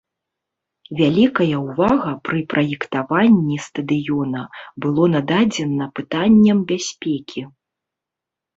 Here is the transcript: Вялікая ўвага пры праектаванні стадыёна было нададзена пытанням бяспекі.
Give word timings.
Вялікая 1.01 1.57
ўвага 1.65 2.13
пры 2.29 2.39
праектаванні 2.53 3.57
стадыёна 3.67 4.41
было 4.87 5.03
нададзена 5.19 5.85
пытанням 6.03 6.57
бяспекі. 6.75 7.41